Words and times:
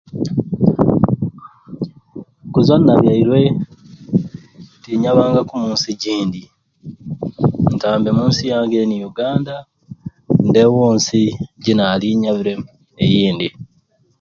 Kuzwa 2.51 2.75
ninabyairwe, 2.77 3.41
tinyabangaku 4.83 5.53
mu 5.63 5.69
nsi 5.75 5.91
gindi 6.01 6.41
nta 7.75 7.91
mbe 7.99 8.09
munsi 8.17 8.41
yange 8.51 8.77
eni 8.83 8.95
Yuganda 9.03 9.55
ndeewo 10.47 10.83
nsi 10.95 11.21
ginaali 11.63 12.07
nyabiremu 12.21 12.67
eindi 13.03 13.47